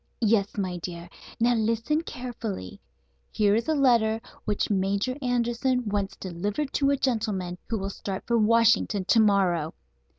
"Yes, 0.21 0.57
my 0.57 0.77
dear. 0.77 1.07
Now, 1.39 1.53
listen 1.53 2.01
carefully. 2.01 2.81
Here 3.31 3.53
is 3.53 3.67
a 3.67 3.75
letter 3.75 4.19
which 4.45 4.71
Major 4.71 5.15
Anderson 5.21 5.85
wants 5.87 6.15
delivered 6.17 6.73
to 6.73 6.89
a 6.89 6.97
gentleman 6.97 7.59
who 7.69 7.77
will 7.77 7.91
start 7.91 8.25
for 8.25 8.39
Washington 8.39 9.05
to 9.05 9.19
morrow. 9.19 9.75